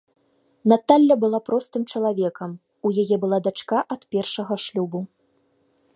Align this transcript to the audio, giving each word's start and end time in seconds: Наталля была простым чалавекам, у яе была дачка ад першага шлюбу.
Наталля 0.71 1.17
была 1.23 1.39
простым 1.49 1.81
чалавекам, 1.93 2.51
у 2.89 2.95
яе 3.03 3.15
была 3.27 3.37
дачка 3.49 3.77
ад 3.97 4.01
першага 4.17 4.55
шлюбу. 4.65 4.99